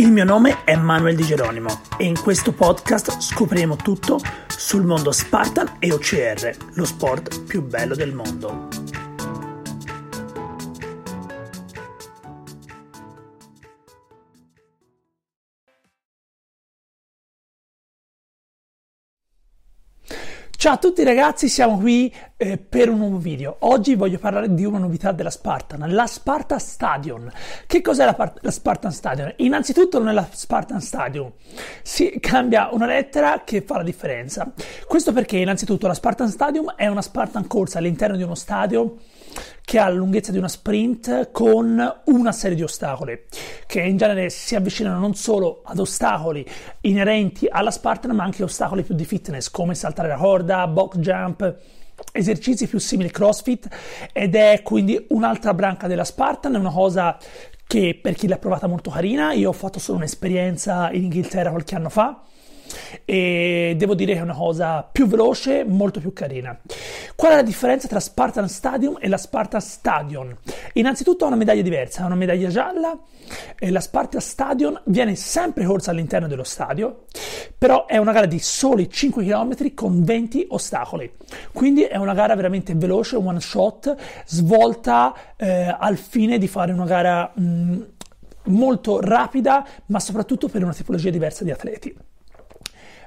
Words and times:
Il 0.00 0.10
mio 0.10 0.24
nome 0.24 0.64
è 0.64 0.76
Manuel 0.76 1.14
Di 1.14 1.24
Geronimo 1.24 1.82
e 1.98 2.06
in 2.06 2.18
questo 2.18 2.54
podcast 2.54 3.20
scopriremo 3.20 3.76
tutto 3.76 4.18
sul 4.48 4.82
mondo 4.82 5.12
Spartan 5.12 5.76
e 5.78 5.92
OCR, 5.92 6.56
lo 6.72 6.86
sport 6.86 7.42
più 7.42 7.62
bello 7.62 7.94
del 7.94 8.14
mondo. 8.14 8.68
Ciao 20.56 20.72
a 20.72 20.78
tutti 20.78 21.04
ragazzi, 21.04 21.46
siamo 21.50 21.76
qui 21.76 22.10
eh, 22.42 22.56
per 22.56 22.88
un 22.88 22.96
nuovo 22.96 23.18
video. 23.18 23.56
Oggi 23.60 23.94
voglio 23.94 24.18
parlare 24.18 24.54
di 24.54 24.64
una 24.64 24.78
novità 24.78 25.12
della 25.12 25.28
Spartan, 25.28 25.92
la 25.92 26.06
Spartan 26.06 26.58
Stadium. 26.58 27.30
Che 27.66 27.82
cos'è 27.82 28.06
la, 28.06 28.14
part- 28.14 28.38
la 28.40 28.50
Spartan 28.50 28.92
Stadium? 28.92 29.34
Innanzitutto 29.36 29.98
non 29.98 30.08
è 30.08 30.12
la 30.14 30.26
Spartan 30.30 30.80
Stadium, 30.80 31.30
si 31.82 32.16
cambia 32.18 32.70
una 32.72 32.86
lettera 32.86 33.42
che 33.44 33.60
fa 33.60 33.76
la 33.76 33.82
differenza. 33.82 34.50
Questo 34.86 35.12
perché 35.12 35.36
innanzitutto 35.36 35.86
la 35.86 35.92
Spartan 35.92 36.30
Stadium 36.30 36.72
è 36.76 36.86
una 36.86 37.02
Spartan 37.02 37.46
corsa 37.46 37.76
all'interno 37.76 38.16
di 38.16 38.22
uno 38.22 38.34
stadio 38.34 38.96
che 39.62 39.78
ha 39.78 39.88
la 39.88 39.94
lunghezza 39.94 40.32
di 40.32 40.38
una 40.38 40.48
sprint 40.48 41.30
con 41.30 42.00
una 42.06 42.32
serie 42.32 42.56
di 42.56 42.62
ostacoli 42.62 43.26
che 43.66 43.80
in 43.80 43.98
genere 43.98 44.28
si 44.28 44.56
avvicinano 44.56 44.98
non 44.98 45.14
solo 45.14 45.60
ad 45.64 45.78
ostacoli 45.78 46.44
inerenti 46.80 47.46
alla 47.48 47.70
Spartan 47.70 48.16
ma 48.16 48.24
anche 48.24 48.42
ostacoli 48.42 48.82
più 48.82 48.96
di 48.96 49.04
fitness 49.04 49.48
come 49.50 49.76
saltare 49.76 50.08
la 50.08 50.16
corda, 50.16 50.66
box 50.66 50.96
jump 50.96 51.58
esercizi 52.12 52.66
più 52.66 52.78
simili 52.78 53.10
CrossFit 53.10 53.68
ed 54.12 54.34
è 54.34 54.60
quindi 54.62 55.06
un'altra 55.08 55.54
branca 55.54 55.86
della 55.86 56.04
Spartan, 56.04 56.54
è 56.54 56.58
una 56.58 56.70
cosa 56.70 57.18
che 57.66 57.98
per 58.00 58.14
chi 58.14 58.26
l'ha 58.26 58.38
provata 58.38 58.66
molto 58.66 58.90
carina, 58.90 59.32
io 59.32 59.50
ho 59.50 59.52
fatto 59.52 59.78
solo 59.78 59.98
un'esperienza 59.98 60.90
in 60.90 61.04
Inghilterra 61.04 61.50
qualche 61.50 61.74
anno 61.76 61.88
fa 61.88 62.22
e 63.04 63.74
devo 63.76 63.94
dire 63.94 64.14
che 64.14 64.18
è 64.18 64.22
una 64.22 64.34
cosa 64.34 64.82
più 64.82 65.06
veloce, 65.06 65.64
molto 65.64 66.00
più 66.00 66.12
carina. 66.12 66.58
Qual 67.14 67.32
è 67.32 67.34
la 67.34 67.42
differenza 67.42 67.88
tra 67.88 68.00
Spartan 68.00 68.48
Stadium 68.48 68.96
e 69.00 69.08
la 69.08 69.18
Spartan 69.18 69.60
Stadion? 69.60 70.36
Innanzitutto 70.74 71.24
ha 71.24 71.28
una 71.28 71.36
medaglia 71.36 71.62
diversa, 71.62 72.02
ha 72.02 72.06
una 72.06 72.14
medaglia 72.14 72.48
gialla 72.48 72.98
e 73.58 73.70
la 73.70 73.80
Spartan 73.80 74.20
Stadion 74.20 74.80
viene 74.86 75.14
sempre 75.14 75.64
corsa 75.64 75.90
all'interno 75.90 76.26
dello 76.26 76.44
stadio, 76.44 77.04
però 77.56 77.86
è 77.86 77.96
una 77.96 78.12
gara 78.12 78.26
di 78.26 78.38
soli 78.38 78.88
5 78.90 79.24
km 79.24 79.74
con 79.74 80.02
20 80.02 80.46
ostacoli. 80.50 81.12
Quindi 81.52 81.82
è 81.82 81.96
una 81.96 82.14
gara 82.14 82.34
veramente 82.34 82.74
veloce, 82.74 83.16
one 83.16 83.40
shot, 83.40 83.94
svolta 84.26 85.14
eh, 85.36 85.74
al 85.78 85.96
fine 85.96 86.38
di 86.38 86.48
fare 86.48 86.72
una 86.72 86.86
gara 86.86 87.30
mh, 87.34 87.82
molto 88.44 89.00
rapida, 89.00 89.66
ma 89.86 90.00
soprattutto 90.00 90.48
per 90.48 90.62
una 90.62 90.72
tipologia 90.72 91.10
diversa 91.10 91.44
di 91.44 91.50
atleti. 91.50 91.96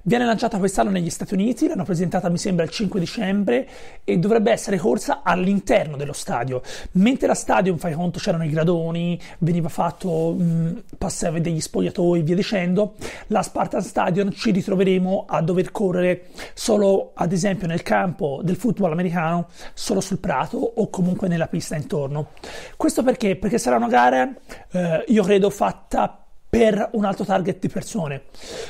Viene 0.05 0.25
lanciata 0.25 0.57
quest'anno 0.57 0.89
negli 0.89 1.09
Stati 1.09 1.33
Uniti, 1.33 1.65
l'hanno 1.65 1.85
presentata 1.85 2.27
mi 2.27 2.37
sembra 2.37 2.65
il 2.65 2.69
5 2.69 2.99
dicembre 2.99 3.65
e 4.03 4.17
dovrebbe 4.17 4.51
essere 4.51 4.77
corsa 4.77 5.21
all'interno 5.23 5.95
dello 5.95 6.11
stadio. 6.11 6.61
Mentre 6.93 7.27
la 7.27 7.33
stadium, 7.33 7.77
fai 7.77 7.93
conto, 7.93 8.19
c'erano 8.19 8.43
i 8.43 8.49
gradoni, 8.49 9.17
veniva 9.37 9.69
fatto, 9.69 10.33
mh, 10.33 10.83
passava 10.97 11.39
degli 11.39 11.61
spogliatoi, 11.61 12.21
via 12.21 12.35
dicendo, 12.35 12.95
la 13.27 13.41
Spartan 13.41 13.81
Stadium 13.81 14.31
ci 14.31 14.51
ritroveremo 14.51 15.23
a 15.25 15.41
dover 15.41 15.71
correre 15.71 16.25
solo, 16.53 17.11
ad 17.13 17.31
esempio, 17.31 17.67
nel 17.67 17.81
campo 17.81 18.41
del 18.43 18.57
football 18.57 18.91
americano, 18.91 19.47
solo 19.73 20.01
sul 20.01 20.19
prato 20.19 20.57
o 20.57 20.89
comunque 20.89 21.29
nella 21.29 21.47
pista 21.47 21.77
intorno. 21.77 22.31
Questo 22.75 23.03
perché? 23.03 23.37
Perché 23.37 23.57
sarà 23.57 23.77
una 23.77 23.87
gara, 23.87 24.29
eh, 24.69 25.05
io 25.07 25.23
credo, 25.23 25.49
fatta 25.49 26.22
per 26.53 26.89
un 26.91 27.03
altro 27.03 27.25
target 27.25 27.57
di 27.57 27.67
persone. 27.67 28.25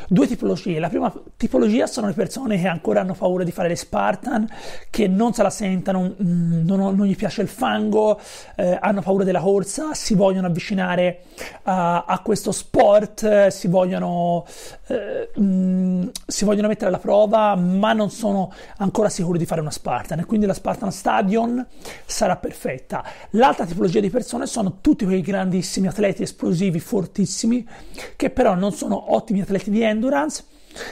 Due 0.08 0.26
tipologie. 0.26 0.80
La 0.80 0.88
prima 0.88 1.14
tipologia 1.36 1.86
sono 1.86 2.08
le 2.08 2.14
persone 2.14 2.58
che 2.58 2.70
ancora 2.70 3.02
hanno 3.02 3.14
paura 3.14 3.44
di 3.44 3.52
fare 3.52 3.68
le 3.68 3.76
Spartan, 3.76 4.48
che 4.90 5.10
non 5.10 5.34
se 5.34 5.44
la 5.44 5.50
sentono, 5.50 6.16
mm, 6.24 6.66
non, 6.66 6.96
non 6.96 7.06
gli 7.06 7.16
piace 7.18 7.42
il 7.42 7.50
fango, 7.50 8.18
eh, 8.56 8.78
hanno 8.80 9.02
paura 9.02 9.26
della 9.26 9.42
corsa, 9.42 9.94
si 9.96 10.14
vogliono 10.14 10.48
avvicinare 10.48 11.24
a, 11.64 12.06
a 12.06 12.20
questo 12.20 12.54
sport, 12.54 13.48
si 13.48 13.68
vogliono, 13.68 14.46
eh, 14.88 15.32
mh, 15.36 15.44
mm, 15.44 16.08
si 16.26 16.46
vogliono 16.46 16.70
mettere 16.70 16.88
alla 16.88 17.00
prova, 17.00 17.54
ma 17.58 17.92
non 17.92 18.10
sono 18.10 18.54
ancora 18.78 19.10
sicuri 19.10 19.38
di 19.38 19.46
fare 19.46 19.60
una 19.60 19.72
Spartan. 19.72 20.20
E 20.20 20.26
quindi 20.26 20.46
la 20.46 20.54
Spartan 20.54 20.90
Stadion 20.94 21.68
sarà 22.06 22.38
perfetta. 22.38 23.04
L'altra 23.32 23.66
tipologia 23.66 24.00
di 24.00 24.10
persone 24.10 24.46
sono 24.46 24.78
tutti 24.80 25.04
quei 25.04 25.20
grandissimi 25.20 25.88
atleti 25.88 26.24
esplosivi, 26.24 26.80
fortissimi, 26.80 27.72
che 28.16 28.30
però 28.30 28.56
non 28.56 28.72
sono 28.72 29.14
ottimi 29.14 29.42
atleti 29.42 29.70
di 29.70 29.82
endurance, 29.82 30.44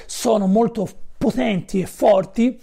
sono 0.06 0.48
molto 0.48 0.88
potenti 1.18 1.82
e 1.82 1.86
forti 1.86 2.60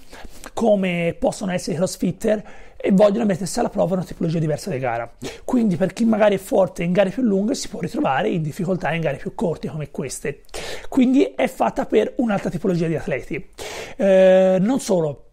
come 0.53 1.17
possono 1.19 1.53
essere 1.53 1.75
i 1.75 1.77
crossfitter 1.77 2.45
e 2.81 2.93
vogliono 2.93 3.25
mettersi 3.25 3.59
alla 3.59 3.69
prova 3.69 3.95
una 3.95 4.05
tipologia 4.05 4.39
diversa 4.39 4.71
di 4.71 4.79
gara. 4.79 5.11
Quindi 5.45 5.77
per 5.77 5.93
chi 5.93 6.05
magari 6.05 6.37
è 6.37 6.39
forte 6.39 6.85
in 6.85 6.93
gare 6.93 7.11
più 7.11 7.23
lunghe 7.23 7.55
si 7.55 7.69
può 7.69 7.81
ritrovare 7.81 8.29
in 8.29 8.43
difficoltà 8.43 8.93
in 8.93 9.01
gare 9.01 9.17
più 9.17 9.35
corte 9.35 9.69
come 9.69 9.91
queste. 9.91 10.43
Quindi 10.89 11.25
è 11.25 11.49
fatta 11.49 11.87
per 11.87 12.15
un'altra 12.17 12.51
tipologia 12.51 12.87
di 12.87 12.95
atleti. 12.95 13.49
Eh, 13.97 14.59
non 14.61 14.79
solo, 14.79 15.28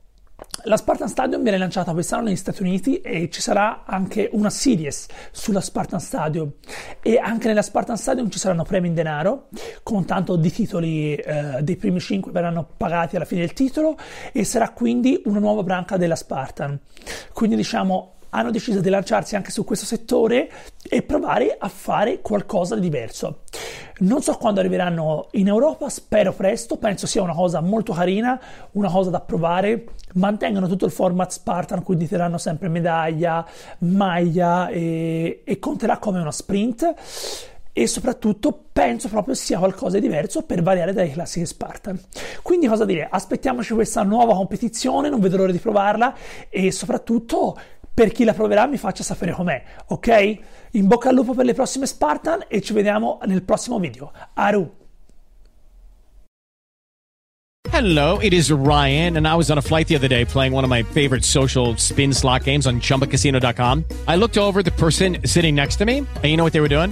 la 0.66 0.78
Spartan 0.78 1.08
Stadium 1.08 1.44
viene 1.44 1.58
lanciata 1.58 1.92
quest'anno 1.92 2.24
negli 2.24 2.36
Stati 2.36 2.62
Uniti 2.64 3.00
e 3.00 3.30
ci 3.30 3.42
sarà 3.42 3.84
anche 3.86 4.30
una 4.34 4.50
series 4.50 5.08
sulla 5.32 5.62
Spartan 5.62 6.00
Stadium 6.00 6.52
e 7.02 7.18
anche 7.18 7.48
nella 7.48 7.62
Spartan 7.62 7.98
Stadium 7.98 8.30
ci 8.30 8.40
saranno 8.40 8.64
premi 8.64 8.88
in 8.88 8.96
denaro 8.96 9.50
con 9.84 10.06
tanto 10.06 10.36
di 10.36 10.52
titoli 10.52 11.16
eh, 11.16 11.62
dei 11.62 11.76
primi 11.76 12.00
5 12.00 12.32
verranno 12.32 12.68
pagati 12.78 13.16
alla 13.16 13.26
fine 13.26 13.42
del 13.42 13.54
titolo 13.54 13.96
e 14.32 14.44
sarà 14.44 14.72
quindi 14.72 15.22
una 15.26 15.40
nuova 15.40 15.62
branca 15.62 15.98
della 15.98 16.16
Spartan. 16.16 16.80
Quindi 17.32 17.56
diciamo 17.56 18.14
hanno 18.30 18.52
deciso 18.52 18.82
di 18.82 18.90
lanciarsi 18.90 19.36
anche 19.36 19.52
su 19.52 19.64
questo 19.64 19.86
settore 19.86 20.50
e 20.88 21.02
provare 21.04 21.56
a 21.58 21.70
fare 21.70 22.22
qualcosa 22.22 22.76
di 22.76 22.82
diverso. 22.82 23.44
Non 24.00 24.22
so 24.22 24.34
quando 24.38 24.60
arriveranno 24.60 25.28
in 25.32 25.48
Europa, 25.48 25.90
spero 25.90 26.34
presto, 26.34 26.78
penso 26.78 27.08
sia 27.08 27.22
una 27.22 27.34
cosa 27.34 27.62
molto 27.62 27.94
carina, 27.94 28.40
una 28.72 28.90
cosa 28.90 29.10
da 29.10 29.20
provare. 29.20 29.86
Mantengono 30.14 30.68
tutto 30.68 30.86
il 30.86 30.92
format 30.92 31.32
Spartan, 31.32 31.84
quindi 31.84 32.08
terranno 32.08 32.38
sempre 32.38 32.68
medaglia, 32.70 33.46
maglia 33.80 34.70
e, 34.70 35.42
e 35.44 35.60
conterà 35.60 35.98
come 35.98 36.20
una 36.20 36.32
sprint 36.32 36.94
e 37.78 37.88
soprattutto 37.88 38.68
penso 38.72 39.10
proprio 39.10 39.34
sia 39.34 39.58
qualcosa 39.58 40.00
di 40.00 40.08
diverso 40.08 40.44
per 40.44 40.64
variare 40.64 40.94
dalle 40.94 41.12
classiche 41.12 41.46
Spartan. 41.46 42.00
Quindi 42.42 42.68
cosa 42.68 42.86
dire? 42.86 43.06
Aspettiamoci 43.12 43.74
questa 43.74 44.02
nuova 44.04 44.34
competizione, 44.34 45.10
non 45.10 45.20
vedo 45.20 45.36
l'ora 45.36 45.52
di 45.52 45.58
provarla 45.58 46.16
e 46.48 46.72
soprattutto 46.72 47.58
per 47.96 48.12
chi 48.12 48.26
la 48.26 48.34
proverà 48.34 48.68
mi 48.68 48.78
faccia 48.78 49.04
sapere 49.04 49.32
com'è, 49.32 49.64
ok? 49.88 50.38
In 50.72 50.88
bocca 50.88 51.10
al 51.10 51.16
lupo 51.16 51.34
per 51.34 51.46
le 51.46 51.54
prossime 51.54 51.86
Spartan 51.86 52.44
e 52.50 52.62
ci 52.62 52.74
vediamo 52.74 53.20
nel 53.26 53.42
prossimo 53.44 53.80
video. 53.80 54.12
Aru! 54.34 54.84
Hello, 57.72 58.20
it 58.20 58.32
is 58.32 58.52
Ryan, 58.52 59.18
and 59.18 59.28
I 59.28 59.36
was 59.36 59.50
on 59.50 59.58
a 59.58 59.62
flight 59.62 59.88
the 59.88 59.96
other 59.96 60.08
day 60.08 60.24
playing 60.24 60.54
one 60.54 60.64
of 60.64 60.70
my 60.70 60.84
favorite 60.84 61.26
social 61.26 61.76
spin 61.78 62.14
slot 62.14 62.44
games 62.44 62.68
on 62.68 62.80
chumbacasino.com. 62.80 63.84
I 64.08 64.16
looked 64.16 64.38
over 64.38 64.62
the 64.62 64.72
person 64.72 65.18
sitting 65.26 65.56
next 65.56 65.78
to 65.78 65.86
me, 65.86 66.00
and 66.00 66.26
you 66.26 66.38
know 66.38 66.44
what 66.44 66.54
they 66.54 66.62
were 66.62 66.70
doing? 66.70 66.92